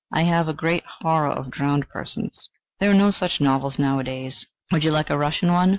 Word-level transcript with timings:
I 0.11 0.23
have 0.23 0.47
a 0.47 0.53
great 0.55 0.83
horror 0.99 1.29
of 1.29 1.51
drowned 1.51 1.87
persons." 1.87 2.49
"There 2.79 2.89
are 2.89 2.93
no 2.95 3.11
such 3.11 3.39
novels 3.39 3.77
nowadays. 3.77 4.47
Would 4.71 4.83
you 4.83 4.89
like 4.89 5.11
a 5.11 5.17
Russian 5.19 5.53
one?" 5.53 5.69